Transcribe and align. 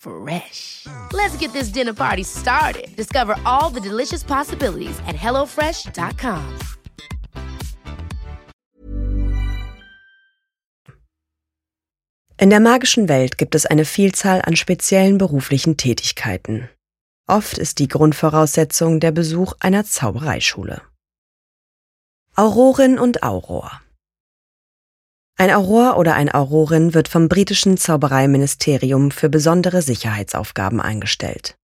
Fresh. 0.00 0.86
Let's 1.12 1.36
get 1.36 1.52
this 1.52 1.68
dinner 1.68 1.92
party 1.92 2.24
started. 2.24 2.88
Discover 2.96 3.36
all 3.44 3.70
the 3.70 3.80
delicious 3.80 4.24
possibilities 4.24 4.98
at 5.06 5.14
hellofresh.com. 5.14 6.40
In 12.38 12.48
der 12.48 12.60
magischen 12.60 13.10
Welt 13.10 13.36
gibt 13.36 13.54
es 13.54 13.66
eine 13.66 13.84
Vielzahl 13.84 14.40
an 14.40 14.56
speziellen 14.56 15.18
beruflichen 15.18 15.76
Tätigkeiten. 15.76 16.70
Oft 17.26 17.58
ist 17.58 17.78
die 17.78 17.88
Grundvoraussetzung 17.88 19.00
der 19.00 19.12
Besuch 19.12 19.52
einer 19.60 19.84
Zaubereischule. 19.84 20.80
Aurorin 22.34 22.98
und 22.98 23.22
Auror 23.22 23.82
Ein 25.40 25.50
Auror 25.52 25.96
oder 25.96 26.16
ein 26.16 26.30
Aurorin 26.30 26.92
wird 26.92 27.08
vom 27.08 27.30
britischen 27.30 27.78
Zaubereiministerium 27.78 29.10
für 29.10 29.30
besondere 29.30 29.80
Sicherheitsaufgaben 29.80 30.82
eingestellt. 30.82 31.56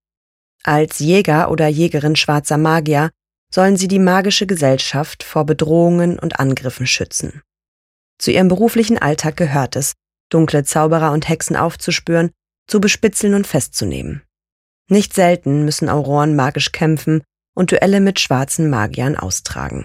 Als 0.64 0.98
Jäger 0.98 1.50
oder 1.50 1.68
Jägerin 1.68 2.16
schwarzer 2.16 2.56
Magier 2.56 3.10
sollen 3.52 3.76
sie 3.76 3.86
die 3.86 3.98
magische 3.98 4.46
Gesellschaft 4.46 5.22
vor 5.22 5.44
Bedrohungen 5.44 6.18
und 6.18 6.40
Angriffen 6.40 6.86
schützen. 6.86 7.42
Zu 8.16 8.30
ihrem 8.30 8.48
beruflichen 8.48 8.96
Alltag 8.96 9.36
gehört 9.36 9.76
es, 9.76 9.92
dunkle 10.30 10.64
Zauberer 10.64 11.12
und 11.12 11.28
Hexen 11.28 11.54
aufzuspüren, 11.54 12.30
zu 12.66 12.80
bespitzeln 12.80 13.34
und 13.34 13.46
festzunehmen. 13.46 14.22
Nicht 14.88 15.12
selten 15.12 15.66
müssen 15.66 15.90
Auroren 15.90 16.34
magisch 16.34 16.72
kämpfen 16.72 17.24
und 17.54 17.72
Duelle 17.72 18.00
mit 18.00 18.20
schwarzen 18.20 18.70
Magiern 18.70 19.16
austragen. 19.16 19.84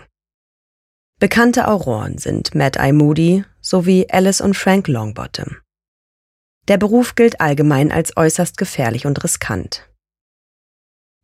Bekannte 1.22 1.67
Auroren 1.67 2.17
sind 2.17 2.55
Mad 2.55 2.80
Eye 2.80 2.94
Moody 2.94 3.45
sowie 3.61 4.08
Alice 4.09 4.41
und 4.41 4.58
Frank 4.58 4.88
Longbottom. 4.88 5.58
Der 6.67 6.80
Beruf 6.80 7.14
gilt 7.14 7.39
allgemein 7.39 7.91
als 7.91 8.17
äußerst 8.17 8.58
gefährlich 8.58 9.05
und 9.05 9.23
riskant. 9.23 9.88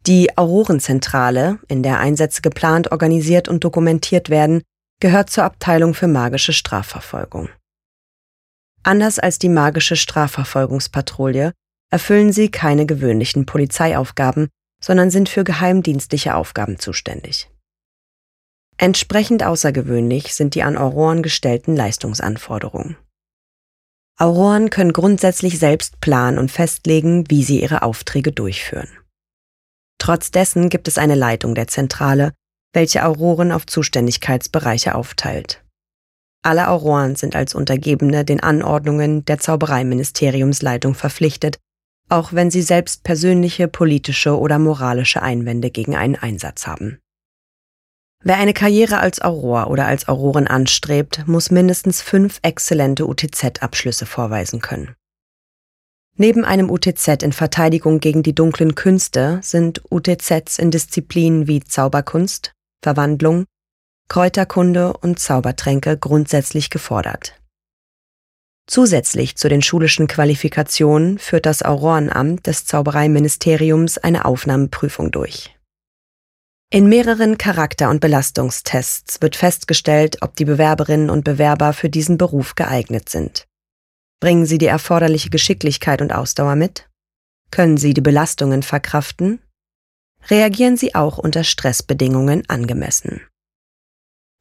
Die 0.05 0.37
Aurorenzentrale, 0.37 1.57
in 1.67 1.81
der 1.81 1.97
Einsätze 1.97 2.43
geplant, 2.43 2.91
organisiert 2.91 3.47
und 3.47 3.63
dokumentiert 3.63 4.29
werden, 4.29 4.61
gehört 4.99 5.31
zur 5.31 5.45
Abteilung 5.45 5.95
für 5.95 6.07
magische 6.07 6.53
Strafverfolgung. 6.53 7.49
Anders 8.83 9.17
als 9.17 9.39
die 9.39 9.49
magische 9.49 9.95
Strafverfolgungspatrouille 9.95 11.53
erfüllen 11.89 12.31
sie 12.31 12.51
keine 12.51 12.85
gewöhnlichen 12.85 13.47
Polizeiaufgaben, 13.47 14.49
sondern 14.79 15.09
sind 15.09 15.27
für 15.27 15.43
geheimdienstliche 15.43 16.35
Aufgaben 16.35 16.77
zuständig. 16.77 17.49
Entsprechend 18.77 19.43
außergewöhnlich 19.43 20.35
sind 20.35 20.53
die 20.53 20.61
an 20.61 20.77
Auroren 20.77 21.23
gestellten 21.23 21.75
Leistungsanforderungen. 21.75 22.95
Auroren 24.19 24.69
können 24.69 24.93
grundsätzlich 24.93 25.59
selbst 25.59 25.99
planen 25.99 26.37
und 26.37 26.51
festlegen, 26.51 27.29
wie 27.29 27.43
sie 27.43 27.61
ihre 27.61 27.81
Aufträge 27.81 28.31
durchführen. 28.31 28.89
Trotz 29.99 30.31
dessen 30.31 30.69
gibt 30.69 30.87
es 30.87 30.97
eine 30.97 31.15
Leitung 31.15 31.55
der 31.55 31.67
Zentrale, 31.67 32.33
welche 32.73 33.05
Auroren 33.05 33.51
auf 33.51 33.65
Zuständigkeitsbereiche 33.65 34.93
aufteilt. 34.93 35.63
Alle 36.43 36.69
Auroren 36.69 37.15
sind 37.15 37.35
als 37.35 37.55
Untergebene 37.55 38.23
den 38.23 38.39
Anordnungen 38.39 39.25
der 39.25 39.39
Zaubereiministeriumsleitung 39.39 40.93
verpflichtet, 40.93 41.57
auch 42.09 42.33
wenn 42.33 42.51
sie 42.51 42.61
selbst 42.61 43.03
persönliche, 43.03 43.67
politische 43.67 44.37
oder 44.37 44.59
moralische 44.59 45.21
Einwände 45.21 45.71
gegen 45.71 45.95
einen 45.95 46.15
Einsatz 46.15 46.67
haben. 46.67 46.99
Wer 48.23 48.37
eine 48.37 48.53
Karriere 48.53 48.99
als 48.99 49.21
Auror 49.21 49.69
oder 49.69 49.85
als 49.85 50.07
Aurorin 50.07 50.47
anstrebt, 50.47 51.27
muss 51.27 51.51
mindestens 51.51 52.01
fünf 52.01 52.39
exzellente 52.41 53.07
UTZ-Abschlüsse 53.07 54.05
vorweisen 54.05 54.59
können. 54.59 54.95
Neben 56.15 56.43
einem 56.43 56.71
UTZ 56.71 57.21
in 57.21 57.31
Verteidigung 57.31 57.99
gegen 57.99 58.23
die 58.23 58.33
dunklen 58.33 58.73
Künste 58.73 59.39
sind 59.43 59.83
UTZs 59.91 60.57
in 60.57 60.71
Disziplinen 60.71 61.47
wie 61.47 61.63
Zauberkunst, 61.63 62.53
Verwandlung, 62.83 63.45
Kräuterkunde 64.09 64.93
und 64.93 65.19
Zaubertränke 65.19 65.95
grundsätzlich 65.97 66.71
gefordert. 66.71 67.39
Zusätzlich 68.65 69.37
zu 69.37 69.47
den 69.47 69.61
schulischen 69.61 70.07
Qualifikationen 70.07 71.19
führt 71.19 71.45
das 71.45 71.61
Aurorenamt 71.61 72.47
des 72.47 72.65
Zaubereiministeriums 72.65 73.97
eine 73.97 74.25
Aufnahmeprüfung 74.25 75.11
durch. 75.11 75.56
In 76.69 76.89
mehreren 76.89 77.37
Charakter- 77.37 77.89
und 77.89 78.01
Belastungstests 78.01 79.21
wird 79.21 79.37
festgestellt, 79.37 80.17
ob 80.21 80.35
die 80.35 80.43
Bewerberinnen 80.43 81.09
und 81.09 81.23
Bewerber 81.23 81.71
für 81.71 81.89
diesen 81.89 82.17
Beruf 82.17 82.55
geeignet 82.55 83.07
sind. 83.07 83.47
Bringen 84.19 84.45
sie 84.45 84.57
die 84.57 84.65
erforderliche 84.65 85.29
Geschicklichkeit 85.29 86.01
und 86.01 86.13
Ausdauer 86.13 86.57
mit? 86.57 86.89
Können 87.51 87.77
sie 87.77 87.93
die 87.93 88.01
Belastungen 88.01 88.63
verkraften? 88.63 89.39
Reagieren 90.29 90.75
sie 90.75 90.93
auch 90.93 91.17
unter 91.17 91.45
Stressbedingungen 91.45 92.43
angemessen? 92.49 93.21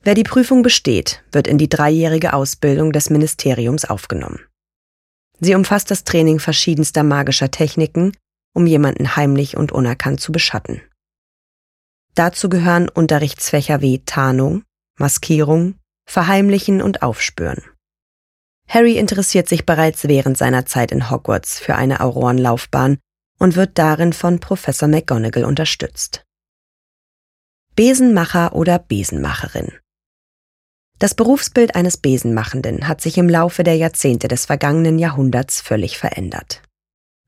Wer 0.03 0.15
die 0.15 0.25
Prüfung 0.25 0.63
besteht, 0.63 1.23
wird 1.31 1.47
in 1.47 1.59
die 1.59 1.69
dreijährige 1.69 2.33
Ausbildung 2.33 2.91
des 2.91 3.09
Ministeriums 3.09 3.85
aufgenommen. 3.85 4.41
Sie 5.39 5.55
umfasst 5.55 5.93
das 5.93 6.03
Training 6.03 6.41
verschiedenster 6.41 7.05
magischer 7.05 7.53
Techniken, 7.53 8.17
um 8.53 8.67
jemanden 8.67 9.15
heimlich 9.15 9.57
und 9.57 9.71
unerkannt 9.71 10.21
zu 10.21 10.33
beschatten. 10.33 10.83
Dazu 12.17 12.49
gehören 12.49 12.89
Unterrichtsfächer 12.89 13.81
wie 13.81 14.05
Tarnung, 14.05 14.65
Maskierung, 14.99 15.79
Verheimlichen 16.09 16.83
und 16.83 17.03
Aufspüren. 17.03 17.63
Harry 18.69 18.99
interessiert 18.99 19.49
sich 19.49 19.65
bereits 19.65 20.09
während 20.09 20.37
seiner 20.37 20.67
Zeit 20.67 20.91
in 20.91 21.09
Hogwarts 21.09 21.61
für 21.61 21.77
eine 21.77 22.01
Aurorenlaufbahn 22.01 22.99
und 23.39 23.55
wird 23.55 23.79
darin 23.79 24.13
von 24.13 24.41
Professor 24.41 24.89
McGonagall 24.89 25.45
unterstützt. 25.45 26.25
Besenmacher 27.77 28.55
oder 28.55 28.81
Besenmacherin 28.81 29.71
das 30.99 31.15
Berufsbild 31.15 31.75
eines 31.75 31.99
Besenmachenden 31.99 32.89
hat 32.89 33.03
sich 33.03 33.19
im 33.19 33.29
Laufe 33.29 33.63
der 33.63 33.77
Jahrzehnte 33.77 34.29
des 34.29 34.47
vergangenen 34.47 34.99
Jahrhunderts 34.99 35.61
völlig 35.61 35.99
verändert. 35.99 36.63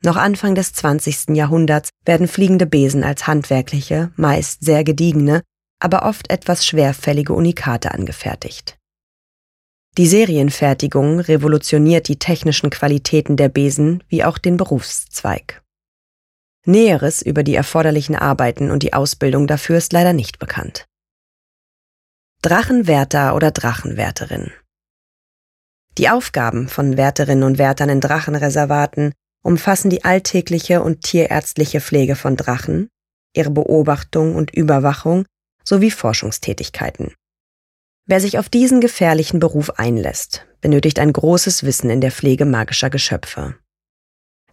Noch 0.04 0.16
Anfang 0.16 0.54
des 0.54 0.72
20. 0.74 1.36
Jahrhunderts 1.36 1.90
werden 2.04 2.28
fliegende 2.28 2.66
Besen 2.66 3.02
als 3.02 3.26
handwerkliche, 3.26 4.12
meist 4.16 4.64
sehr 4.64 4.84
gediegene, 4.84 5.42
aber 5.80 6.04
oft 6.04 6.30
etwas 6.30 6.66
schwerfällige 6.66 7.32
Unikate 7.32 7.92
angefertigt. 7.92 8.78
Die 9.96 10.06
Serienfertigung 10.06 11.18
revolutioniert 11.18 12.06
die 12.06 12.18
technischen 12.18 12.70
Qualitäten 12.70 13.36
der 13.36 13.48
Besen 13.48 14.04
wie 14.08 14.22
auch 14.22 14.38
den 14.38 14.56
Berufszweig. 14.56 15.62
Näheres 16.64 17.22
über 17.22 17.42
die 17.42 17.56
erforderlichen 17.56 18.14
Arbeiten 18.14 18.70
und 18.70 18.84
die 18.84 18.92
Ausbildung 18.92 19.46
dafür 19.48 19.78
ist 19.78 19.92
leider 19.92 20.12
nicht 20.12 20.38
bekannt. 20.38 20.86
Drachenwärter 22.42 23.34
oder 23.34 23.50
Drachenwärterin. 23.50 24.52
Die 25.96 26.08
Aufgaben 26.08 26.68
von 26.68 26.96
Wärterinnen 26.96 27.42
und 27.42 27.58
Wärtern 27.58 27.88
in 27.88 28.00
Drachenreservaten 28.00 29.12
umfassen 29.42 29.90
die 29.90 30.04
alltägliche 30.04 30.82
und 30.82 31.02
tierärztliche 31.02 31.80
Pflege 31.80 32.16
von 32.16 32.36
Drachen, 32.36 32.88
ihre 33.34 33.50
Beobachtung 33.50 34.34
und 34.34 34.54
Überwachung 34.54 35.24
sowie 35.64 35.90
Forschungstätigkeiten. 35.90 37.14
Wer 38.06 38.20
sich 38.20 38.38
auf 38.38 38.48
diesen 38.48 38.80
gefährlichen 38.80 39.38
Beruf 39.38 39.70
einlässt, 39.70 40.46
benötigt 40.60 40.98
ein 40.98 41.12
großes 41.12 41.64
Wissen 41.64 41.90
in 41.90 42.00
der 42.00 42.10
Pflege 42.10 42.46
magischer 42.46 42.88
Geschöpfe. 42.88 43.56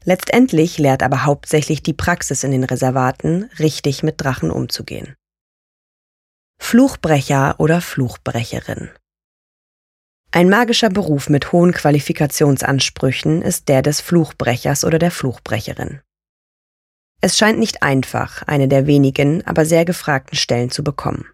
Letztendlich 0.03 0.77
lehrt 0.77 1.01
aber 1.01 1.25
hauptsächlich 1.25 1.81
die 1.81 1.93
Praxis 1.93 2.43
in 2.43 2.51
den 2.51 2.63
Reservaten, 2.63 3.49
richtig 3.57 4.03
mit 4.03 4.21
Drachen 4.21 4.51
umzugehen. 4.51 5.15
Fluchbrecher 6.59 7.55
oder 7.59 7.81
Fluchbrecherin. 7.81 8.89
Ein 10.35 10.49
magischer 10.49 10.89
Beruf 10.89 11.29
mit 11.29 11.53
hohen 11.53 11.71
Qualifikationsansprüchen 11.71 13.41
ist 13.41 13.69
der 13.69 13.81
des 13.81 14.01
Fluchbrechers 14.01 14.83
oder 14.83 14.99
der 14.99 15.09
Fluchbrecherin. 15.09 16.01
Es 17.21 17.37
scheint 17.37 17.57
nicht 17.57 17.83
einfach, 17.83 18.43
eine 18.43 18.67
der 18.67 18.85
wenigen, 18.85 19.47
aber 19.47 19.65
sehr 19.65 19.85
gefragten 19.85 20.37
Stellen 20.37 20.69
zu 20.69 20.83
bekommen. 20.83 21.25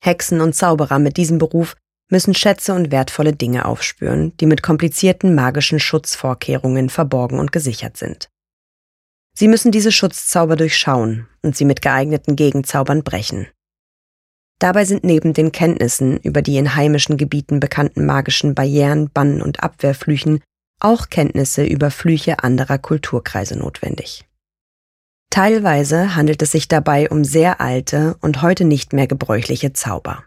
Hexen 0.00 0.40
und 0.40 0.54
Zauberer 0.54 1.00
mit 1.00 1.16
diesem 1.16 1.38
Beruf 1.38 1.74
müssen 2.08 2.36
Schätze 2.36 2.74
und 2.74 2.92
wertvolle 2.92 3.32
Dinge 3.32 3.64
aufspüren, 3.64 4.36
die 4.36 4.46
mit 4.46 4.62
komplizierten 4.62 5.34
magischen 5.34 5.80
Schutzvorkehrungen 5.80 6.90
verborgen 6.90 7.40
und 7.40 7.50
gesichert 7.50 7.96
sind. 7.96 8.28
Sie 9.36 9.48
müssen 9.48 9.72
diese 9.72 9.90
Schutzzauber 9.90 10.54
durchschauen 10.54 11.26
und 11.42 11.56
sie 11.56 11.64
mit 11.64 11.82
geeigneten 11.82 12.36
Gegenzaubern 12.36 13.02
brechen. 13.02 13.48
Dabei 14.58 14.84
sind 14.84 15.04
neben 15.04 15.32
den 15.32 15.52
Kenntnissen 15.52 16.18
über 16.18 16.40
die 16.40 16.56
in 16.56 16.74
heimischen 16.74 17.16
Gebieten 17.16 17.60
bekannten 17.60 18.06
magischen 18.06 18.54
Barrieren, 18.54 19.10
Bannen 19.10 19.42
und 19.42 19.62
Abwehrflüchen 19.62 20.40
auch 20.80 21.08
Kenntnisse 21.08 21.64
über 21.64 21.90
Flüche 21.90 22.42
anderer 22.42 22.78
Kulturkreise 22.78 23.58
notwendig. 23.58 24.26
Teilweise 25.30 26.14
handelt 26.14 26.42
es 26.42 26.52
sich 26.52 26.68
dabei 26.68 27.08
um 27.10 27.24
sehr 27.24 27.60
alte 27.60 28.16
und 28.20 28.42
heute 28.42 28.64
nicht 28.64 28.92
mehr 28.92 29.06
gebräuchliche 29.06 29.72
Zauber. 29.72 30.24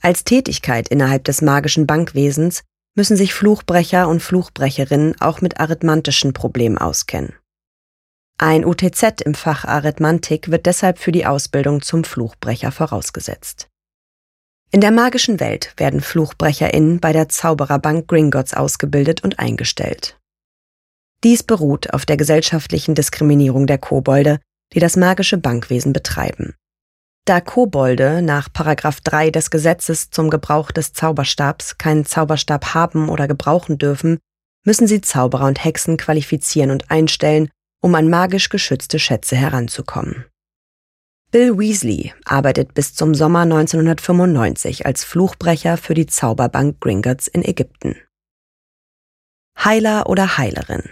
Als 0.00 0.24
Tätigkeit 0.24 0.88
innerhalb 0.88 1.24
des 1.24 1.42
magischen 1.42 1.86
Bankwesens 1.86 2.64
müssen 2.96 3.16
sich 3.16 3.34
Fluchbrecher 3.34 4.08
und 4.08 4.20
Fluchbrecherinnen 4.20 5.20
auch 5.20 5.40
mit 5.40 5.60
arithmantischen 5.60 6.32
Problemen 6.32 6.78
auskennen. 6.78 7.34
Ein 8.38 8.66
UTZ 8.66 9.22
im 9.24 9.34
Fach 9.34 9.64
Arithmantik 9.64 10.50
wird 10.50 10.66
deshalb 10.66 10.98
für 10.98 11.10
die 11.10 11.24
Ausbildung 11.24 11.80
zum 11.80 12.04
Fluchbrecher 12.04 12.70
vorausgesetzt. 12.70 13.68
In 14.70 14.82
der 14.82 14.90
magischen 14.90 15.40
Welt 15.40 15.72
werden 15.78 16.02
FluchbrecherInnen 16.02 17.00
bei 17.00 17.14
der 17.14 17.30
Zaubererbank 17.30 18.08
Gringotts 18.08 18.52
ausgebildet 18.52 19.24
und 19.24 19.38
eingestellt. 19.38 20.18
Dies 21.24 21.42
beruht 21.42 21.94
auf 21.94 22.04
der 22.04 22.18
gesellschaftlichen 22.18 22.94
Diskriminierung 22.94 23.66
der 23.66 23.78
Kobolde, 23.78 24.38
die 24.74 24.80
das 24.80 24.96
magische 24.96 25.38
Bankwesen 25.38 25.94
betreiben. 25.94 26.54
Da 27.24 27.40
Kobolde 27.40 28.20
nach 28.20 28.52
Paragraph 28.52 29.00
3 29.00 29.30
des 29.30 29.50
Gesetzes 29.50 30.10
zum 30.10 30.28
Gebrauch 30.28 30.72
des 30.72 30.92
Zauberstabs 30.92 31.78
keinen 31.78 32.04
Zauberstab 32.04 32.74
haben 32.74 33.08
oder 33.08 33.28
gebrauchen 33.28 33.78
dürfen, 33.78 34.18
müssen 34.64 34.86
sie 34.86 35.00
Zauberer 35.00 35.46
und 35.46 35.64
Hexen 35.64 35.96
qualifizieren 35.96 36.70
und 36.70 36.90
einstellen, 36.90 37.48
um 37.86 37.94
an 37.94 38.10
magisch 38.10 38.48
geschützte 38.48 38.98
Schätze 38.98 39.36
heranzukommen. 39.36 40.24
Bill 41.30 41.56
Weasley 41.56 42.12
arbeitet 42.24 42.74
bis 42.74 42.96
zum 42.96 43.14
Sommer 43.14 43.42
1995 43.42 44.86
als 44.86 45.04
Fluchbrecher 45.04 45.76
für 45.76 45.94
die 45.94 46.06
Zauberbank 46.06 46.80
Gringotts 46.80 47.28
in 47.28 47.44
Ägypten. 47.44 47.94
Heiler 49.56 50.08
oder 50.08 50.36
Heilerin 50.36 50.82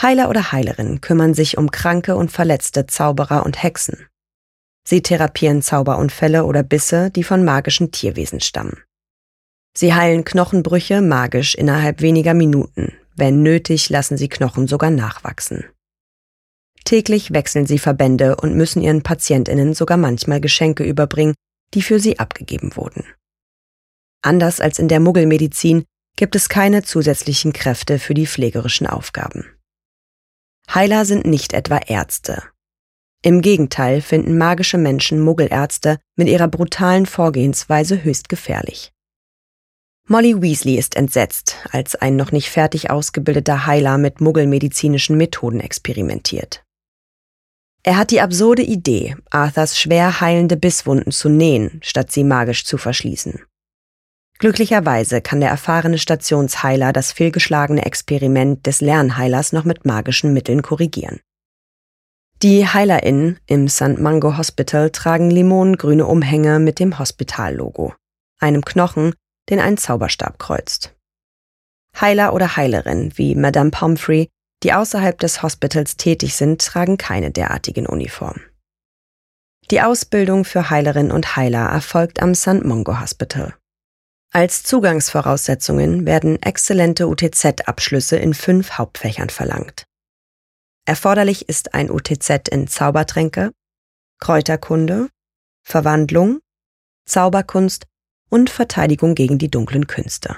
Heiler 0.00 0.28
oder 0.28 0.52
Heilerin 0.52 1.00
kümmern 1.00 1.34
sich 1.34 1.58
um 1.58 1.72
kranke 1.72 2.14
und 2.14 2.30
verletzte 2.30 2.86
Zauberer 2.86 3.44
und 3.44 3.60
Hexen. 3.60 4.06
Sie 4.84 5.02
therapieren 5.02 5.62
Zauberunfälle 5.62 6.44
oder 6.44 6.62
Bisse, 6.62 7.10
die 7.10 7.24
von 7.24 7.44
magischen 7.44 7.90
Tierwesen 7.90 8.38
stammen. 8.38 8.84
Sie 9.76 9.92
heilen 9.94 10.24
Knochenbrüche 10.24 11.02
magisch 11.02 11.56
innerhalb 11.56 12.02
weniger 12.02 12.34
Minuten, 12.34 12.92
wenn 13.16 13.42
nötig, 13.42 13.90
lassen 13.90 14.16
sie 14.16 14.28
Knochen 14.28 14.68
sogar 14.68 14.90
nachwachsen. 14.90 15.64
Täglich 16.84 17.32
wechseln 17.32 17.66
sie 17.66 17.78
Verbände 17.78 18.36
und 18.36 18.54
müssen 18.54 18.80
ihren 18.80 19.02
Patientinnen 19.02 19.74
sogar 19.74 19.96
manchmal 19.96 20.40
Geschenke 20.40 20.84
überbringen, 20.84 21.34
die 21.74 21.82
für 21.82 21.98
sie 21.98 22.18
abgegeben 22.18 22.76
wurden. 22.76 23.04
Anders 24.22 24.60
als 24.60 24.78
in 24.78 24.88
der 24.88 25.00
Muggelmedizin 25.00 25.84
gibt 26.16 26.36
es 26.36 26.48
keine 26.48 26.82
zusätzlichen 26.82 27.52
Kräfte 27.52 27.98
für 27.98 28.14
die 28.14 28.26
pflegerischen 28.26 28.86
Aufgaben. 28.86 29.44
Heiler 30.72 31.04
sind 31.04 31.26
nicht 31.26 31.52
etwa 31.52 31.78
Ärzte. 31.78 32.42
Im 33.22 33.40
Gegenteil 33.40 34.00
finden 34.00 34.38
magische 34.38 34.78
Menschen 34.78 35.20
Muggelärzte 35.20 35.98
mit 36.16 36.28
ihrer 36.28 36.48
brutalen 36.48 37.06
Vorgehensweise 37.06 38.02
höchst 38.02 38.28
gefährlich. 38.28 38.92
Molly 40.08 40.40
Weasley 40.40 40.76
ist 40.76 40.94
entsetzt, 40.94 41.56
als 41.72 41.96
ein 41.96 42.14
noch 42.14 42.30
nicht 42.30 42.48
fertig 42.48 42.90
ausgebildeter 42.90 43.66
Heiler 43.66 43.98
mit 43.98 44.20
muggelmedizinischen 44.20 45.16
Methoden 45.16 45.58
experimentiert. 45.58 46.62
Er 47.82 47.96
hat 47.96 48.12
die 48.12 48.20
absurde 48.20 48.62
Idee, 48.62 49.16
Arthurs 49.30 49.78
schwer 49.78 50.20
heilende 50.20 50.56
Bisswunden 50.56 51.10
zu 51.10 51.28
nähen, 51.28 51.80
statt 51.82 52.12
sie 52.12 52.22
magisch 52.22 52.64
zu 52.64 52.78
verschließen. 52.78 53.42
Glücklicherweise 54.38 55.20
kann 55.20 55.40
der 55.40 55.50
erfahrene 55.50 55.98
Stationsheiler 55.98 56.92
das 56.92 57.10
fehlgeschlagene 57.10 57.84
Experiment 57.84 58.64
des 58.64 58.80
Lernheilers 58.80 59.52
noch 59.52 59.64
mit 59.64 59.84
magischen 59.84 60.32
Mitteln 60.32 60.62
korrigieren. 60.62 61.20
Die 62.42 62.68
HeilerInnen 62.68 63.40
im 63.46 63.66
St. 63.66 63.98
Mungo 63.98 64.36
Hospital 64.36 64.90
tragen 64.90 65.30
limonengrüne 65.30 66.06
Umhänge 66.06 66.60
mit 66.60 66.78
dem 66.78 66.98
Hospitallogo, 66.98 67.94
einem 68.38 68.64
Knochen, 68.64 69.14
den 69.48 69.60
ein 69.60 69.76
Zauberstab 69.76 70.38
kreuzt. 70.38 70.94
Heiler 72.00 72.34
oder 72.34 72.56
Heilerin 72.56 73.12
wie 73.16 73.34
Madame 73.34 73.70
Pomfrey, 73.70 74.28
die 74.62 74.72
außerhalb 74.72 75.18
des 75.18 75.42
Hospitals 75.42 75.96
tätig 75.96 76.34
sind, 76.34 76.60
tragen 76.60 76.98
keine 76.98 77.30
derartigen 77.30 77.86
Uniformen. 77.86 78.42
Die 79.70 79.82
Ausbildung 79.82 80.44
für 80.44 80.70
Heilerinnen 80.70 81.12
und 81.12 81.36
Heiler 81.36 81.68
erfolgt 81.68 82.22
am 82.22 82.34
St. 82.34 82.64
Mungo 82.64 83.00
Hospital. 83.00 83.54
Als 84.32 84.62
Zugangsvoraussetzungen 84.62 86.06
werden 86.06 86.40
exzellente 86.42 87.08
UTZ-Abschlüsse 87.08 88.16
in 88.16 88.34
fünf 88.34 88.72
Hauptfächern 88.72 89.30
verlangt. 89.30 89.84
Erforderlich 90.84 91.48
ist 91.48 91.74
ein 91.74 91.90
UTZ 91.90 92.48
in 92.50 92.68
Zaubertränke, 92.68 93.52
Kräuterkunde, 94.20 95.08
Verwandlung, 95.64 96.38
Zauberkunst 97.06 97.86
und 98.30 98.50
Verteidigung 98.50 99.14
gegen 99.14 99.38
die 99.38 99.50
dunklen 99.50 99.86
Künste. 99.86 100.36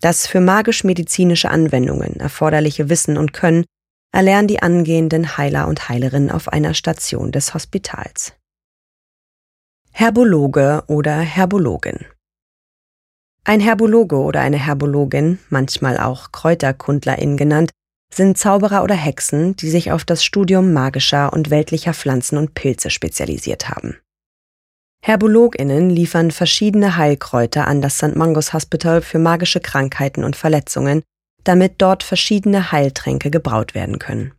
Das 0.00 0.26
für 0.26 0.40
magisch-medizinische 0.40 1.50
Anwendungen 1.50 2.16
erforderliche 2.16 2.88
Wissen 2.88 3.16
und 3.16 3.32
Können 3.32 3.64
erlernen 4.12 4.48
die 4.48 4.62
angehenden 4.62 5.36
Heiler 5.36 5.68
und 5.68 5.88
Heilerinnen 5.88 6.30
auf 6.30 6.48
einer 6.48 6.74
Station 6.74 7.32
des 7.32 7.54
Hospitals. 7.54 8.34
Herbologe 9.92 10.84
oder 10.88 11.18
Herbologin 11.20 12.06
Ein 13.44 13.60
Herbologe 13.60 14.16
oder 14.16 14.40
eine 14.40 14.58
Herbologin, 14.58 15.38
manchmal 15.50 15.98
auch 15.98 16.32
Kräuterkundlerin 16.32 17.36
genannt, 17.36 17.70
sind 18.12 18.38
Zauberer 18.38 18.82
oder 18.82 18.94
Hexen, 18.94 19.56
die 19.56 19.70
sich 19.70 19.92
auf 19.92 20.04
das 20.04 20.24
Studium 20.24 20.72
magischer 20.72 21.32
und 21.32 21.50
weltlicher 21.50 21.94
Pflanzen 21.94 22.38
und 22.38 22.54
Pilze 22.54 22.90
spezialisiert 22.90 23.68
haben. 23.68 23.96
HerbologInnen 25.04 25.90
liefern 25.90 26.30
verschiedene 26.30 26.96
Heilkräuter 26.96 27.66
an 27.66 27.82
das 27.82 27.96
St. 27.96 28.14
Mangos 28.14 28.52
Hospital 28.52 29.02
für 29.02 29.18
magische 29.18 29.58
Krankheiten 29.58 30.22
und 30.22 30.36
Verletzungen, 30.36 31.02
damit 31.42 31.74
dort 31.78 32.04
verschiedene 32.04 32.70
Heiltränke 32.70 33.30
gebraut 33.30 33.74
werden 33.74 33.98
können. 33.98 34.32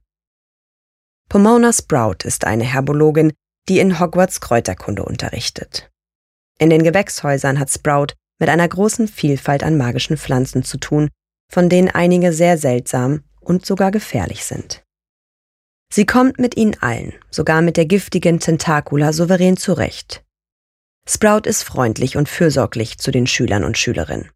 Pomona 1.28 1.74
Sprout 1.74 2.24
ist 2.24 2.46
eine 2.46 2.64
Herbologin, 2.64 3.34
die 3.68 3.80
in 3.80 4.00
Hogwarts 4.00 4.40
Kräuterkunde 4.40 5.04
unterrichtet. 5.04 5.92
In 6.60 6.70
den 6.70 6.84
Gewächshäusern 6.84 7.60
hat 7.60 7.70
Sprout 7.70 8.14
mit 8.40 8.50
einer 8.50 8.68
großen 8.68 9.10
Vielfalt 9.10 9.64
an 9.64 9.78
magischen 9.78 10.16
Pflanzen 10.16 10.64
zu 10.64 10.78
tun, 10.78 11.10
von 11.52 11.68
denen 11.68 11.90
einige 11.90 12.32
sehr 12.32 12.58
seltsam 12.58 13.24
und 13.42 13.66
sogar 13.66 13.92
gefährlich 13.92 14.46
sind. 14.46 14.84
Sie 15.94 16.06
kommt 16.06 16.40
mit 16.40 16.56
ihnen 16.56 16.76
allen, 16.82 17.14
sogar 17.30 17.62
mit 17.62 17.76
der 17.76 17.86
giftigen 17.86 18.40
Tentacula 18.40 19.12
souverän 19.12 19.58
zurecht. 19.58 20.24
Sprout 21.08 21.42
ist 21.50 21.64
freundlich 21.64 22.16
und 22.16 22.30
fürsorglich 22.30 22.98
zu 22.98 23.12
den 23.12 23.28
Schülern 23.28 23.64
und 23.64 23.78
Schülerinnen. 23.78 24.32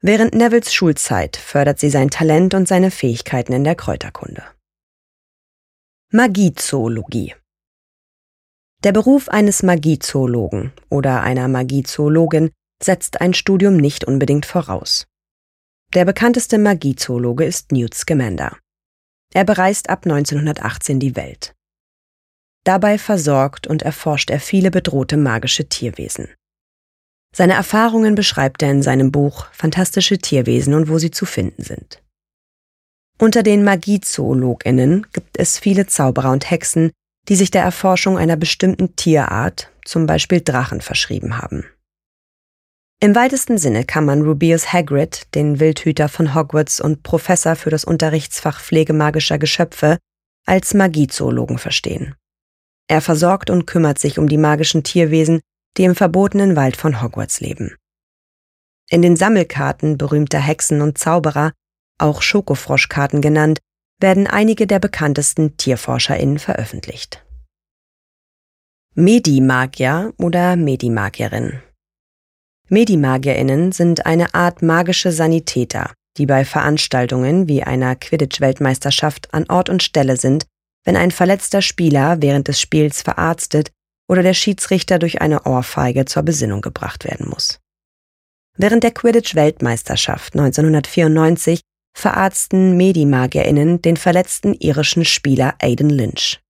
Während 0.00 0.34
Nevilles 0.34 0.72
Schulzeit 0.72 1.36
fördert 1.36 1.80
sie 1.80 1.90
sein 1.90 2.10
Talent 2.10 2.54
und 2.54 2.68
seine 2.68 2.90
Fähigkeiten 2.90 3.52
in 3.52 3.64
der 3.64 3.74
Kräuterkunde. 3.74 4.44
Magiezoologie 6.12 7.34
Der 8.84 8.92
Beruf 8.92 9.28
eines 9.28 9.62
Magiezoologen 9.62 10.72
oder 10.88 11.22
einer 11.22 11.48
Magiezoologin 11.48 12.50
setzt 12.82 13.20
ein 13.20 13.34
Studium 13.34 13.76
nicht 13.76 14.04
unbedingt 14.04 14.46
voraus. 14.46 15.06
Der 15.94 16.04
bekannteste 16.04 16.58
Magiezoologe 16.58 17.44
ist 17.44 17.72
Newt 17.72 17.94
Scamander. 17.94 18.56
Er 19.34 19.44
bereist 19.44 19.90
ab 19.90 20.04
1918 20.04 21.00
die 21.00 21.16
Welt. 21.16 21.54
Dabei 22.68 22.98
versorgt 22.98 23.66
und 23.66 23.80
erforscht 23.80 24.28
er 24.28 24.40
viele 24.40 24.70
bedrohte 24.70 25.16
magische 25.16 25.70
Tierwesen. 25.70 26.28
Seine 27.34 27.54
Erfahrungen 27.54 28.14
beschreibt 28.14 28.62
er 28.62 28.70
in 28.70 28.82
seinem 28.82 29.10
Buch 29.10 29.46
Fantastische 29.52 30.18
Tierwesen 30.18 30.74
und 30.74 30.90
wo 30.90 30.98
sie 30.98 31.10
zu 31.10 31.24
finden 31.24 31.62
sind. 31.62 32.02
Unter 33.18 33.42
den 33.42 33.64
Magiezoologinnen 33.64 35.06
gibt 35.14 35.38
es 35.38 35.58
viele 35.58 35.86
Zauberer 35.86 36.30
und 36.30 36.50
Hexen, 36.50 36.90
die 37.30 37.36
sich 37.36 37.50
der 37.50 37.62
Erforschung 37.62 38.18
einer 38.18 38.36
bestimmten 38.36 38.96
Tierart, 38.96 39.72
zum 39.86 40.04
Beispiel 40.04 40.42
Drachen, 40.42 40.82
verschrieben 40.82 41.38
haben. 41.38 41.64
Im 43.00 43.14
weitesten 43.14 43.56
Sinne 43.56 43.84
kann 43.84 44.04
man 44.04 44.20
Rubeus 44.20 44.74
Hagrid, 44.74 45.34
den 45.34 45.58
Wildhüter 45.58 46.10
von 46.10 46.34
Hogwarts 46.34 46.82
und 46.82 47.02
Professor 47.02 47.56
für 47.56 47.70
das 47.70 47.86
Unterrichtsfach 47.86 48.60
Pflege 48.60 48.92
magischer 48.92 49.38
Geschöpfe, 49.38 49.96
als 50.44 50.74
Magiezoologen 50.74 51.56
verstehen. 51.56 52.14
Er 52.88 53.00
versorgt 53.00 53.50
und 53.50 53.66
kümmert 53.66 53.98
sich 53.98 54.18
um 54.18 54.28
die 54.28 54.38
magischen 54.38 54.82
Tierwesen, 54.82 55.40
die 55.76 55.84
im 55.84 55.94
verbotenen 55.94 56.56
Wald 56.56 56.76
von 56.76 57.02
Hogwarts 57.02 57.40
leben. 57.40 57.76
In 58.90 59.02
den 59.02 59.16
Sammelkarten 59.16 59.98
berühmter 59.98 60.40
Hexen 60.40 60.80
und 60.80 60.96
Zauberer, 60.96 61.52
auch 61.98 62.22
Schokofroschkarten 62.22 63.20
genannt, 63.20 63.58
werden 64.00 64.26
einige 64.26 64.66
der 64.66 64.78
bekanntesten 64.78 65.56
TierforscherInnen 65.56 66.38
veröffentlicht. 66.38 67.24
Medimagier 68.94 70.14
oder 70.16 70.56
Medimagierin. 70.56 71.60
Medimagierinnen 72.68 73.72
sind 73.72 74.06
eine 74.06 74.34
Art 74.34 74.62
magische 74.62 75.12
Sanitäter, 75.12 75.92
die 76.16 76.26
bei 76.26 76.44
Veranstaltungen 76.44 77.48
wie 77.48 77.62
einer 77.62 77.94
Quidditch-Weltmeisterschaft 77.94 79.32
an 79.32 79.44
Ort 79.48 79.68
und 79.68 79.82
Stelle 79.82 80.16
sind, 80.16 80.46
wenn 80.88 80.96
ein 80.96 81.10
verletzter 81.10 81.60
Spieler 81.60 82.22
während 82.22 82.48
des 82.48 82.58
Spiels 82.58 83.02
verarztet 83.02 83.72
oder 84.08 84.22
der 84.22 84.32
Schiedsrichter 84.32 84.98
durch 84.98 85.20
eine 85.20 85.42
Ohrfeige 85.42 86.06
zur 86.06 86.22
Besinnung 86.22 86.62
gebracht 86.62 87.04
werden 87.04 87.28
muss. 87.28 87.60
Während 88.56 88.84
der 88.84 88.92
Quidditch-Weltmeisterschaft 88.92 90.32
1994 90.32 91.60
verarzten 91.94 92.78
Medimagierinnen 92.78 93.82
den 93.82 93.98
verletzten 93.98 94.54
irischen 94.54 95.04
Spieler 95.04 95.56
Aidan 95.60 95.90
Lynch. 95.90 96.40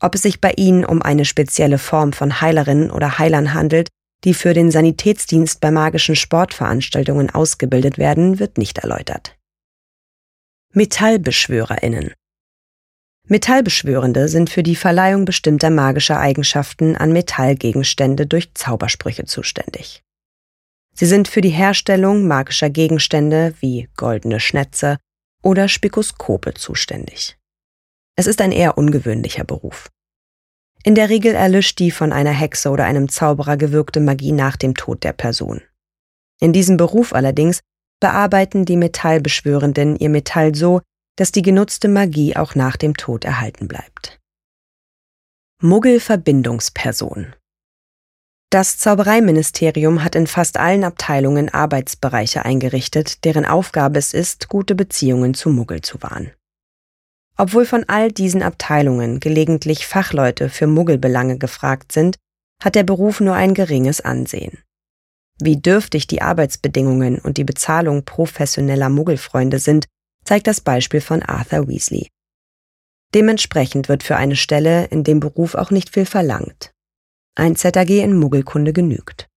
Ob 0.00 0.16
es 0.16 0.22
sich 0.22 0.40
bei 0.40 0.50
ihnen 0.56 0.84
um 0.84 1.00
eine 1.00 1.24
spezielle 1.24 1.78
Form 1.78 2.12
von 2.12 2.40
Heilerinnen 2.40 2.90
oder 2.90 3.20
Heilern 3.20 3.54
handelt, 3.54 3.90
die 4.24 4.34
für 4.34 4.54
den 4.54 4.72
Sanitätsdienst 4.72 5.60
bei 5.60 5.70
magischen 5.70 6.16
Sportveranstaltungen 6.16 7.30
ausgebildet 7.30 7.96
werden, 7.96 8.40
wird 8.40 8.58
nicht 8.58 8.78
erläutert. 8.78 9.36
Metallbeschwörerinnen 10.72 12.12
Metallbeschwörende 13.30 14.28
sind 14.28 14.50
für 14.50 14.64
die 14.64 14.74
Verleihung 14.74 15.24
bestimmter 15.24 15.70
magischer 15.70 16.18
Eigenschaften 16.18 16.96
an 16.96 17.12
Metallgegenstände 17.12 18.26
durch 18.26 18.52
Zaubersprüche 18.54 19.24
zuständig. 19.24 20.02
Sie 20.94 21.06
sind 21.06 21.28
für 21.28 21.40
die 21.40 21.50
Herstellung 21.50 22.26
magischer 22.26 22.70
Gegenstände 22.70 23.54
wie 23.60 23.88
goldene 23.96 24.40
Schnätze 24.40 24.98
oder 25.44 25.68
Spikoskope 25.68 26.54
zuständig. 26.54 27.38
Es 28.16 28.26
ist 28.26 28.40
ein 28.40 28.50
eher 28.50 28.76
ungewöhnlicher 28.76 29.44
Beruf. 29.44 29.90
In 30.82 30.96
der 30.96 31.08
Regel 31.08 31.34
erlischt 31.34 31.78
die 31.78 31.92
von 31.92 32.12
einer 32.12 32.32
Hexe 32.32 32.68
oder 32.68 32.84
einem 32.84 33.08
Zauberer 33.08 33.56
gewirkte 33.56 34.00
Magie 34.00 34.32
nach 34.32 34.56
dem 34.56 34.74
Tod 34.74 35.04
der 35.04 35.12
Person. 35.12 35.62
In 36.40 36.52
diesem 36.52 36.76
Beruf 36.76 37.12
allerdings 37.12 37.60
bearbeiten 38.00 38.64
die 38.64 38.76
Metallbeschwörenden 38.76 39.94
ihr 39.94 40.08
Metall 40.08 40.52
so, 40.56 40.80
dass 41.20 41.32
die 41.32 41.42
genutzte 41.42 41.88
Magie 41.88 42.34
auch 42.34 42.54
nach 42.54 42.78
dem 42.78 42.96
Tod 42.96 43.26
erhalten 43.26 43.68
bleibt. 43.68 44.18
Muggelverbindungsperson 45.60 47.34
Das 48.48 48.78
Zaubereiministerium 48.78 50.02
hat 50.02 50.14
in 50.14 50.26
fast 50.26 50.56
allen 50.56 50.82
Abteilungen 50.82 51.50
Arbeitsbereiche 51.50 52.46
eingerichtet, 52.46 53.22
deren 53.26 53.44
Aufgabe 53.44 53.98
es 53.98 54.14
ist, 54.14 54.48
gute 54.48 54.74
Beziehungen 54.74 55.34
zu 55.34 55.50
Muggel 55.50 55.82
zu 55.82 56.00
wahren. 56.02 56.30
Obwohl 57.36 57.66
von 57.66 57.84
all 57.86 58.10
diesen 58.10 58.42
Abteilungen 58.42 59.20
gelegentlich 59.20 59.86
Fachleute 59.86 60.48
für 60.48 60.66
Muggelbelange 60.66 61.36
gefragt 61.36 61.92
sind, 61.92 62.16
hat 62.64 62.76
der 62.76 62.84
Beruf 62.84 63.20
nur 63.20 63.34
ein 63.34 63.52
geringes 63.52 64.00
Ansehen. 64.00 64.56
Wie 65.38 65.58
dürftig 65.58 66.06
die 66.06 66.22
Arbeitsbedingungen 66.22 67.18
und 67.18 67.36
die 67.36 67.44
Bezahlung 67.44 68.06
professioneller 68.06 68.88
Muggelfreunde 68.88 69.58
sind, 69.58 69.84
zeigt 70.24 70.46
das 70.46 70.60
Beispiel 70.60 71.00
von 71.00 71.22
Arthur 71.22 71.68
Weasley. 71.68 72.08
Dementsprechend 73.14 73.88
wird 73.88 74.02
für 74.02 74.16
eine 74.16 74.36
Stelle 74.36 74.86
in 74.86 75.04
dem 75.04 75.20
Beruf 75.20 75.54
auch 75.54 75.70
nicht 75.70 75.90
viel 75.92 76.06
verlangt. 76.06 76.72
Ein 77.34 77.56
ZAG 77.56 77.90
in 77.90 78.16
Muggelkunde 78.16 78.72
genügt. 78.72 79.28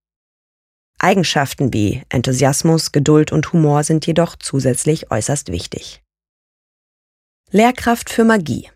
Eigenschaften 1.00 1.74
wie 1.74 2.04
Enthusiasmus, 2.10 2.92
Geduld 2.92 3.32
und 3.32 3.52
Humor 3.52 3.84
sind 3.84 4.06
jedoch 4.06 4.36
zusätzlich 4.38 5.12
äußerst 5.12 5.52
wichtig. 5.52 6.02
Lehrkraft 7.52 8.10
für 8.10 8.24
Magie. 8.24 8.70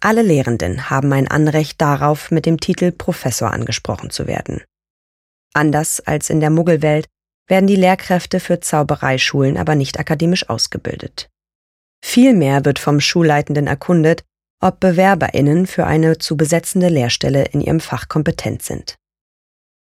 Alle 0.00 0.22
Lehrenden 0.22 0.90
haben 0.90 1.12
ein 1.12 1.28
Anrecht 1.28 1.80
darauf, 1.80 2.30
mit 2.30 2.46
dem 2.46 2.60
Titel 2.60 2.92
Professor 2.92 3.52
angesprochen 3.52 4.10
zu 4.10 4.26
werden. 4.26 4.62
Anders 5.54 6.00
als 6.00 6.30
in 6.30 6.40
der 6.40 6.50
Muggelwelt 6.50 7.06
werden 7.48 7.66
die 7.66 7.76
Lehrkräfte 7.76 8.40
für 8.40 8.60
Zaubereischulen 8.60 9.56
aber 9.56 9.74
nicht 9.74 9.98
akademisch 9.98 10.48
ausgebildet. 10.48 11.28
Vielmehr 12.04 12.64
wird 12.64 12.78
vom 12.78 13.00
Schulleitenden 13.00 13.66
erkundet, 13.66 14.22
ob 14.60 14.80
Bewerberinnen 14.80 15.66
für 15.66 15.86
eine 15.86 16.18
zu 16.18 16.36
besetzende 16.36 16.88
Lehrstelle 16.88 17.44
in 17.46 17.60
ihrem 17.60 17.80
Fach 17.80 18.08
kompetent 18.08 18.62
sind. 18.62 18.96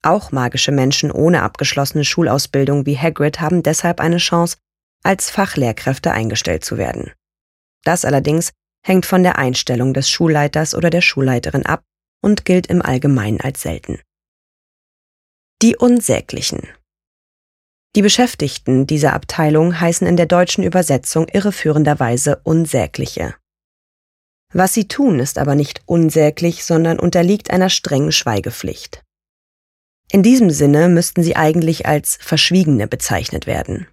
Auch 0.02 0.32
magische 0.32 0.72
Menschen 0.72 1.12
ohne 1.12 1.44
abgeschlossene 1.44 2.04
Schulausbildung 2.04 2.86
wie 2.86 2.98
Hagrid 2.98 3.40
haben 3.40 3.64
deshalb 3.64 4.02
eine 4.02 4.18
Chance, 4.18 4.58
als 5.04 5.30
Fachlehrkräfte 5.30 6.12
eingestellt 6.12 6.66
zu 6.66 6.78
werden. 6.78 7.12
Das 7.84 8.06
allerdings 8.06 8.52
hängt 8.86 9.06
von 9.06 9.24
der 9.24 9.38
Einstellung 9.38 9.94
des 9.94 10.10
Schulleiters 10.10 10.76
oder 10.76 10.90
der 10.90 11.02
Schulleiterin 11.02 11.66
ab 11.66 11.84
und 12.22 12.46
gilt 12.46 12.68
im 12.68 12.82
Allgemeinen 12.82 13.40
als 13.42 13.62
selten. 13.62 14.00
Die 15.62 15.78
Unsäglichen. 15.78 16.68
Die 17.96 18.02
Beschäftigten 18.02 18.88
dieser 18.88 19.14
Abteilung 19.14 19.80
heißen 19.80 20.08
in 20.08 20.18
der 20.18 20.26
deutschen 20.26 20.64
Übersetzung 20.64 21.28
irreführenderweise 21.28 22.42
Unsägliche. 22.44 23.36
Was 24.52 24.74
sie 24.74 24.88
tun, 24.88 25.20
ist 25.20 25.38
aber 25.38 25.56
nicht 25.56 25.82
unsäglich, 25.86 26.64
sondern 26.64 27.00
unterliegt 27.00 27.52
einer 27.52 27.70
strengen 27.70 28.12
Schweigepflicht. 28.12 29.04
In 30.12 30.24
diesem 30.24 30.50
Sinne 30.50 30.90
müssten 30.90 31.24
sie 31.24 31.36
eigentlich 31.36 31.86
als 31.86 32.18
Verschwiegene 32.22 32.88
bezeichnet 32.88 33.48
werden. 33.48 33.88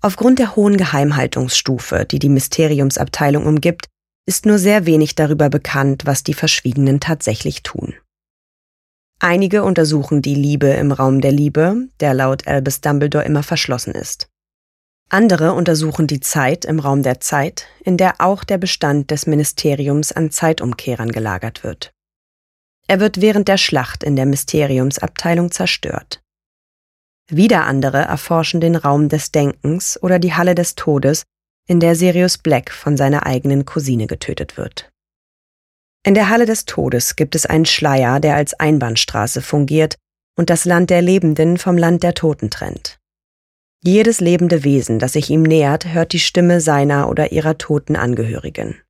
Aufgrund 0.00 0.38
der 0.38 0.56
hohen 0.56 0.76
Geheimhaltungsstufe, 0.76 2.06
die 2.06 2.18
die 2.18 2.28
Mysteriumsabteilung 2.28 3.46
umgibt, 3.46 3.86
ist 4.26 4.46
nur 4.46 4.58
sehr 4.58 4.86
wenig 4.86 5.14
darüber 5.14 5.50
bekannt, 5.50 6.06
was 6.06 6.22
die 6.22 6.34
Verschwiegenen 6.34 7.00
tatsächlich 7.00 7.62
tun. 7.62 7.94
Einige 9.22 9.64
untersuchen 9.64 10.22
die 10.22 10.34
Liebe 10.34 10.68
im 10.68 10.92
Raum 10.92 11.20
der 11.20 11.30
Liebe, 11.30 11.88
der 12.00 12.14
laut 12.14 12.46
Albus 12.46 12.80
Dumbledore 12.80 13.24
immer 13.24 13.42
verschlossen 13.42 13.94
ist. 13.94 14.30
Andere 15.10 15.52
untersuchen 15.52 16.06
die 16.06 16.20
Zeit 16.20 16.64
im 16.64 16.78
Raum 16.78 17.02
der 17.02 17.20
Zeit, 17.20 17.66
in 17.84 17.98
der 17.98 18.14
auch 18.20 18.44
der 18.44 18.56
Bestand 18.56 19.10
des 19.10 19.26
Ministeriums 19.26 20.10
an 20.10 20.30
Zeitumkehrern 20.30 21.12
gelagert 21.12 21.64
wird. 21.64 21.92
Er 22.86 22.98
wird 22.98 23.20
während 23.20 23.46
der 23.46 23.58
Schlacht 23.58 24.02
in 24.04 24.16
der 24.16 24.24
Mysteriumsabteilung 24.24 25.50
zerstört. 25.50 26.22
Wieder 27.28 27.66
andere 27.66 27.98
erforschen 27.98 28.60
den 28.60 28.74
Raum 28.74 29.10
des 29.10 29.32
Denkens 29.32 30.02
oder 30.02 30.18
die 30.18 30.32
Halle 30.32 30.54
des 30.54 30.76
Todes, 30.76 31.24
in 31.68 31.78
der 31.78 31.94
Sirius 31.94 32.38
Black 32.38 32.70
von 32.70 32.96
seiner 32.96 33.26
eigenen 33.26 33.66
Cousine 33.66 34.06
getötet 34.06 34.56
wird. 34.56 34.89
In 36.02 36.14
der 36.14 36.30
Halle 36.30 36.46
des 36.46 36.64
Todes 36.64 37.16
gibt 37.16 37.34
es 37.34 37.44
einen 37.46 37.66
Schleier, 37.66 38.20
der 38.20 38.36
als 38.36 38.54
Einbahnstraße 38.54 39.42
fungiert 39.42 39.96
und 40.36 40.48
das 40.48 40.64
Land 40.64 40.90
der 40.90 41.02
Lebenden 41.02 41.58
vom 41.58 41.76
Land 41.76 42.02
der 42.02 42.14
Toten 42.14 42.48
trennt. 42.48 42.98
Jedes 43.82 44.20
lebende 44.20 44.64
Wesen, 44.64 44.98
das 44.98 45.14
sich 45.14 45.30
ihm 45.30 45.42
nähert, 45.42 45.86
hört 45.86 46.12
die 46.12 46.18
Stimme 46.18 46.60
seiner 46.60 47.08
oder 47.08 47.32
ihrer 47.32 47.58
toten 47.58 47.96
Angehörigen. 47.96 48.80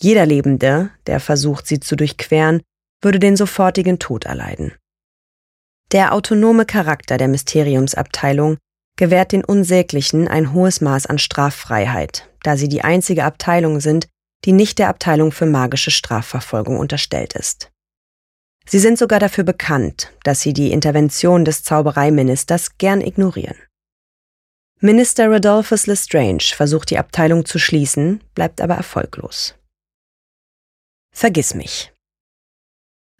Jeder 0.00 0.26
Lebende, 0.26 0.90
der 1.06 1.20
versucht, 1.20 1.66
sie 1.66 1.80
zu 1.80 1.96
durchqueren, 1.96 2.62
würde 3.02 3.18
den 3.18 3.36
sofortigen 3.36 3.98
Tod 3.98 4.24
erleiden. 4.24 4.72
Der 5.92 6.12
autonome 6.12 6.66
Charakter 6.66 7.18
der 7.18 7.28
Mysteriumsabteilung 7.28 8.58
gewährt 8.96 9.32
den 9.32 9.44
Unsäglichen 9.44 10.28
ein 10.28 10.52
hohes 10.52 10.80
Maß 10.80 11.06
an 11.06 11.18
Straffreiheit, 11.18 12.28
da 12.42 12.56
sie 12.56 12.68
die 12.68 12.82
einzige 12.82 13.24
Abteilung 13.24 13.80
sind, 13.80 14.08
die 14.44 14.52
nicht 14.52 14.78
der 14.78 14.88
Abteilung 14.88 15.32
für 15.32 15.46
magische 15.46 15.90
Strafverfolgung 15.90 16.78
unterstellt 16.78 17.34
ist. 17.34 17.70
Sie 18.66 18.78
sind 18.78 18.98
sogar 18.98 19.18
dafür 19.18 19.44
bekannt, 19.44 20.12
dass 20.22 20.40
sie 20.40 20.52
die 20.52 20.72
Intervention 20.72 21.44
des 21.44 21.62
Zaubereiministers 21.62 22.78
gern 22.78 23.00
ignorieren. 23.00 23.56
Minister 24.80 25.28
Rodolphus 25.28 25.86
Lestrange 25.86 26.54
versucht 26.54 26.90
die 26.90 26.98
Abteilung 26.98 27.44
zu 27.44 27.58
schließen, 27.58 28.22
bleibt 28.34 28.60
aber 28.60 28.74
erfolglos. 28.74 29.54
Vergiss 31.12 31.54
mich. 31.54 31.92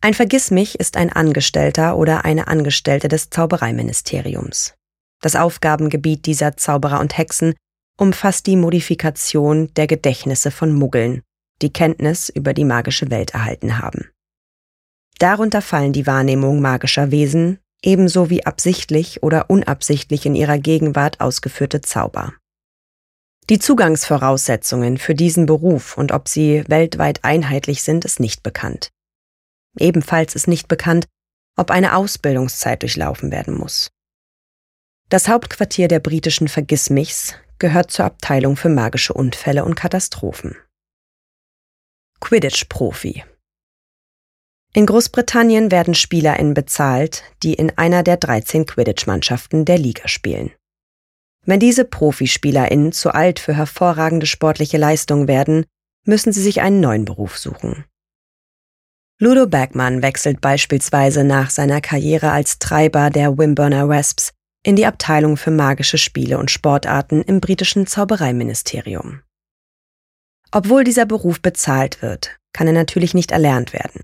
Ein 0.00 0.14
Vergissmich 0.14 0.80
ist 0.80 0.96
ein 0.96 1.12
Angestellter 1.12 1.98
oder 1.98 2.24
eine 2.24 2.48
Angestellte 2.48 3.08
des 3.08 3.28
Zaubereiministeriums. 3.28 4.74
Das 5.20 5.36
Aufgabengebiet 5.36 6.24
dieser 6.24 6.56
Zauberer 6.56 7.00
und 7.00 7.18
Hexen 7.18 7.54
umfasst 8.00 8.46
die 8.46 8.56
Modifikation 8.56 9.72
der 9.74 9.86
Gedächtnisse 9.86 10.50
von 10.50 10.72
Muggeln, 10.72 11.22
die 11.60 11.72
Kenntnis 11.72 12.30
über 12.30 12.54
die 12.54 12.64
magische 12.64 13.10
Welt 13.10 13.34
erhalten 13.34 13.78
haben. 13.78 14.10
Darunter 15.18 15.60
fallen 15.60 15.92
die 15.92 16.06
Wahrnehmung 16.06 16.62
magischer 16.62 17.10
Wesen, 17.10 17.58
ebenso 17.82 18.30
wie 18.30 18.46
absichtlich 18.46 19.22
oder 19.22 19.50
unabsichtlich 19.50 20.24
in 20.24 20.34
ihrer 20.34 20.58
Gegenwart 20.58 21.20
ausgeführte 21.20 21.82
Zauber. 21.82 22.32
Die 23.50 23.58
Zugangsvoraussetzungen 23.58 24.96
für 24.96 25.14
diesen 25.14 25.44
Beruf 25.44 25.98
und 25.98 26.12
ob 26.12 26.28
sie 26.28 26.64
weltweit 26.68 27.22
einheitlich 27.22 27.82
sind, 27.82 28.06
ist 28.06 28.18
nicht 28.18 28.42
bekannt. 28.42 28.90
Ebenfalls 29.78 30.34
ist 30.34 30.48
nicht 30.48 30.68
bekannt, 30.68 31.06
ob 31.56 31.70
eine 31.70 31.94
Ausbildungszeit 31.94 32.80
durchlaufen 32.80 33.30
werden 33.30 33.58
muss. 33.58 33.90
Das 35.10 35.28
Hauptquartier 35.28 35.88
der 35.88 36.00
britischen 36.00 36.48
Vergissmichs 36.48 37.34
gehört 37.60 37.92
zur 37.92 38.06
Abteilung 38.06 38.56
für 38.56 38.68
magische 38.68 39.12
Unfälle 39.12 39.64
und 39.64 39.76
Katastrophen. 39.76 40.56
Quidditch-Profi. 42.18 43.24
In 44.72 44.86
Großbritannien 44.86 45.70
werden 45.70 45.94
SpielerInnen 45.94 46.54
bezahlt, 46.54 47.22
die 47.42 47.54
in 47.54 47.76
einer 47.78 48.02
der 48.02 48.16
13 48.16 48.66
Quidditch-Mannschaften 48.66 49.64
der 49.64 49.78
Liga 49.78 50.08
spielen. 50.08 50.52
Wenn 51.44 51.60
diese 51.60 51.84
ProfispielerInnen 51.84 52.92
zu 52.92 53.12
alt 53.12 53.40
für 53.40 53.56
hervorragende 53.56 54.26
sportliche 54.26 54.76
Leistungen 54.76 55.26
werden, 55.26 55.64
müssen 56.04 56.32
sie 56.32 56.42
sich 56.42 56.60
einen 56.60 56.80
neuen 56.80 57.04
Beruf 57.04 57.38
suchen. 57.38 57.84
Ludo 59.18 59.46
Bergmann 59.46 60.02
wechselt 60.02 60.40
beispielsweise 60.40 61.24
nach 61.24 61.50
seiner 61.50 61.80
Karriere 61.80 62.30
als 62.30 62.58
Treiber 62.58 63.10
der 63.10 63.36
Wimburner 63.36 63.88
Wasps 63.88 64.32
in 64.62 64.76
die 64.76 64.86
Abteilung 64.86 65.36
für 65.36 65.50
magische 65.50 65.98
Spiele 65.98 66.38
und 66.38 66.50
Sportarten 66.50 67.22
im 67.22 67.40
britischen 67.40 67.86
Zaubereiministerium. 67.86 69.22
Obwohl 70.52 70.84
dieser 70.84 71.06
Beruf 71.06 71.40
bezahlt 71.40 72.02
wird, 72.02 72.38
kann 72.52 72.66
er 72.66 72.72
natürlich 72.72 73.14
nicht 73.14 73.30
erlernt 73.30 73.72
werden. 73.72 74.02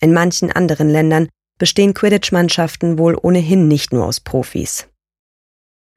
In 0.00 0.12
manchen 0.12 0.52
anderen 0.52 0.88
Ländern 0.88 1.28
bestehen 1.58 1.94
Quidditch-Mannschaften 1.94 2.98
wohl 2.98 3.18
ohnehin 3.20 3.68
nicht 3.68 3.92
nur 3.92 4.06
aus 4.06 4.20
Profis. 4.20 4.88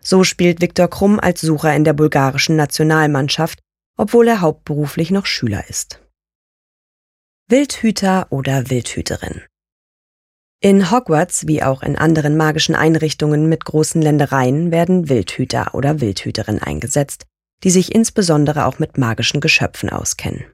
So 0.01 0.23
spielt 0.23 0.61
Viktor 0.61 0.89
Krumm 0.89 1.19
als 1.19 1.41
Sucher 1.41 1.73
in 1.75 1.83
der 1.83 1.93
bulgarischen 1.93 2.55
Nationalmannschaft, 2.55 3.59
obwohl 3.97 4.27
er 4.27 4.41
hauptberuflich 4.41 5.11
noch 5.11 5.25
Schüler 5.25 5.69
ist. 5.69 6.01
Wildhüter 7.47 8.27
oder 8.29 8.69
Wildhüterin 8.69 9.43
In 10.65 10.91
Hogwarts 10.91 11.45
wie 11.45 11.61
auch 11.61 11.83
in 11.83 11.97
anderen 11.97 12.37
magischen 12.37 12.73
Einrichtungen 12.73 13.49
mit 13.49 13.65
großen 13.65 14.01
Ländereien 14.01 14.71
werden 14.71 15.09
Wildhüter 15.09 15.75
oder 15.75 15.99
Wildhüterin 15.99 16.59
eingesetzt, 16.59 17.25
die 17.65 17.69
sich 17.69 17.93
insbesondere 17.93 18.65
auch 18.65 18.79
mit 18.79 18.97
magischen 18.97 19.41
Geschöpfen 19.41 19.89
auskennen. 19.89 20.45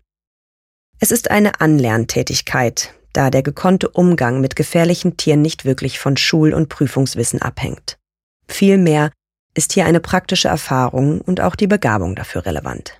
Es 0.99 1.11
ist 1.11 1.29
eine 1.29 1.61
Anlerntätigkeit, 1.61 2.91
da 3.13 3.29
der 3.29 3.43
gekonnte 3.43 3.87
Umgang 3.87 4.41
mit 4.41 4.55
gefährlichen 4.55 5.15
Tieren 5.15 5.43
nicht 5.43 5.63
wirklich 5.63 5.99
von 5.99 6.17
Schul- 6.17 6.55
und 6.55 6.69
Prüfungswissen 6.69 7.43
abhängt. 7.43 7.99
Vielmehr 8.47 9.11
ist 9.53 9.73
hier 9.73 9.85
eine 9.85 9.99
praktische 9.99 10.47
Erfahrung 10.47 11.21
und 11.21 11.39
auch 11.39 11.55
die 11.55 11.67
Begabung 11.67 12.15
dafür 12.15 12.47
relevant. 12.47 12.99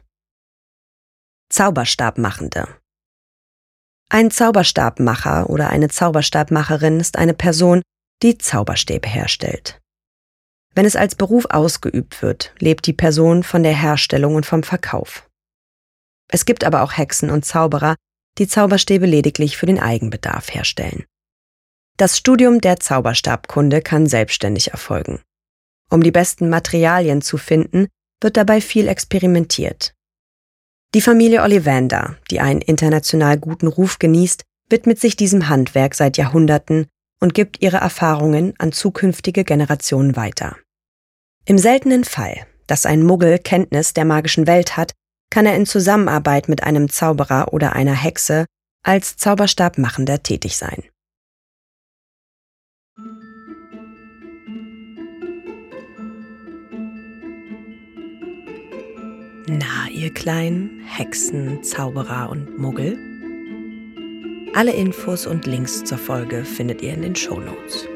Zauberstabmachende 1.50 2.68
Ein 4.12 4.32
Zauberstabmacher 4.32 5.52
oder 5.52 5.70
eine 5.70 5.88
Zauberstabmacherin 5.88 7.00
ist 7.00 7.16
eine 7.16 7.36
Person, 7.36 7.84
die 8.24 8.40
Zauberstäbe 8.40 9.08
herstellt. 9.08 9.80
Wenn 10.74 10.86
es 10.86 10.96
als 10.96 11.14
Beruf 11.14 11.46
ausgeübt 11.46 12.24
wird, 12.24 12.52
lebt 12.58 12.88
die 12.88 12.94
Person 12.94 13.44
von 13.44 13.62
der 13.62 13.76
Herstellung 13.76 14.34
und 14.34 14.48
vom 14.48 14.64
Verkauf. 14.64 15.30
Es 16.28 16.46
gibt 16.46 16.64
aber 16.64 16.82
auch 16.82 16.98
Hexen 16.98 17.30
und 17.30 17.46
Zauberer, 17.46 17.96
die 18.40 18.48
Zauberstäbe 18.48 19.06
lediglich 19.06 19.58
für 19.58 19.68
den 19.68 19.80
Eigenbedarf 19.80 20.54
herstellen. 20.56 21.06
Das 21.98 22.18
Studium 22.18 22.62
der 22.62 22.80
Zauberstabkunde 22.80 23.82
kann 23.84 24.08
selbstständig 24.08 24.72
erfolgen. 24.72 25.22
Um 25.92 26.02
die 26.02 26.12
besten 26.12 26.50
Materialien 26.50 27.22
zu 27.22 27.38
finden, 27.38 27.88
wird 28.22 28.38
dabei 28.38 28.60
viel 28.60 28.88
experimentiert. 28.88 29.94
Die 30.96 31.02
Familie 31.02 31.44
Ollivander, 31.44 32.16
die 32.32 32.40
einen 32.40 32.62
international 32.62 33.38
guten 33.38 33.68
Ruf 33.68 34.00
genießt, 34.00 34.44
widmet 34.70 35.00
sich 35.00 35.16
diesem 35.16 35.48
Handwerk 35.48 35.94
seit 35.94 36.18
Jahrhunderten 36.18 36.88
und 37.20 37.36
gibt 37.36 37.62
ihre 37.62 37.78
Erfahrungen 37.78 38.56
an 38.58 38.72
zukünftige 38.72 39.44
Generationen 39.44 40.16
weiter. 40.16 40.58
Im 41.46 41.60
seltenen 41.60 42.06
Fall, 42.06 42.48
dass 42.66 42.88
ein 42.88 43.04
Muggel 43.04 43.38
Kenntnis 43.38 43.94
der 43.94 44.06
magischen 44.06 44.48
Welt 44.48 44.78
hat, 44.78 44.94
kann 45.30 45.46
er 45.46 45.56
in 45.56 45.68
Zusammenarbeit 45.68 46.50
mit 46.50 46.64
einem 46.64 46.90
Zauberer 46.90 47.54
oder 47.54 47.74
einer 47.74 47.94
Hexe 47.94 48.46
als 48.84 49.16
Zauberstabmachender 49.18 50.24
tätig 50.24 50.58
sein. 50.58 50.84
Na, 59.52 59.90
ihr 59.92 60.14
kleinen 60.14 60.80
Hexen, 60.86 61.64
Zauberer 61.64 62.30
und 62.30 62.60
Muggel? 62.60 63.00
Alle 64.54 64.74
Infos 64.74 65.26
und 65.26 65.48
Links 65.48 65.84
zur 65.84 65.98
Folge 65.98 66.46
findet 66.46 66.84
ihr 66.84 66.94
in 66.94 67.02
den 67.02 67.16
Shownotes. 67.16 67.88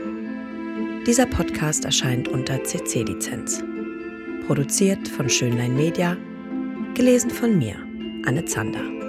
Dieser 1.05 1.27
Podcast 1.27 1.85
erscheint 1.85 2.27
unter 2.27 2.63
CC-Lizenz. 2.63 3.63
Produziert 4.47 5.07
von 5.07 5.29
Schönlein 5.29 5.75
Media 5.75 6.17
Gelesen 6.95 7.29
von 7.29 7.55
mir, 7.55 7.75
Anne 8.25 8.45
Zander. 8.45 9.02